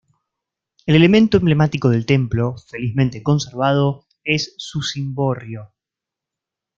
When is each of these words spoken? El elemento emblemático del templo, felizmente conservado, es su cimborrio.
El 0.87 0.95
elemento 0.95 1.37
emblemático 1.37 1.87
del 1.89 2.07
templo, 2.07 2.55
felizmente 2.57 3.21
conservado, 3.21 4.07
es 4.23 4.55
su 4.57 4.81
cimborrio. 4.81 5.75